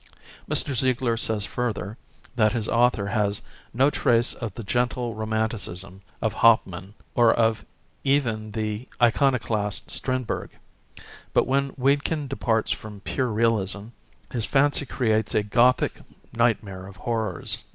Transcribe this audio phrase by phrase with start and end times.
[0.49, 0.73] Mr.
[0.73, 1.95] Ziegler says further,
[2.35, 7.63] that his author has no trace of the gentle romanticism" of Hauptmann, or of
[8.03, 10.49] "even the iconoclast Strindberg...
[11.33, 13.89] but when Wedekind departs from pure realism,
[14.31, 15.99] his fancy creates a Gothic
[16.33, 17.59] nightmare of horrors."